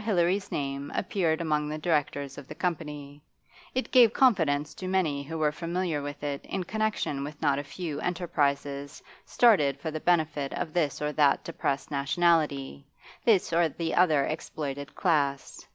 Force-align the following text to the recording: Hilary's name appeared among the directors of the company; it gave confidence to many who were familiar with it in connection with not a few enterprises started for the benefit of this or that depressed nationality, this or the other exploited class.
Hilary's 0.00 0.50
name 0.50 0.90
appeared 0.94 1.42
among 1.42 1.68
the 1.68 1.76
directors 1.76 2.38
of 2.38 2.48
the 2.48 2.54
company; 2.54 3.20
it 3.74 3.90
gave 3.92 4.14
confidence 4.14 4.72
to 4.76 4.88
many 4.88 5.22
who 5.22 5.36
were 5.36 5.52
familiar 5.52 6.00
with 6.00 6.22
it 6.24 6.42
in 6.46 6.64
connection 6.64 7.22
with 7.22 7.42
not 7.42 7.58
a 7.58 7.62
few 7.62 8.00
enterprises 8.00 9.02
started 9.26 9.78
for 9.78 9.90
the 9.90 10.00
benefit 10.00 10.54
of 10.54 10.72
this 10.72 11.02
or 11.02 11.12
that 11.12 11.44
depressed 11.44 11.90
nationality, 11.90 12.86
this 13.26 13.52
or 13.52 13.68
the 13.68 13.94
other 13.94 14.24
exploited 14.24 14.94
class. 14.94 15.66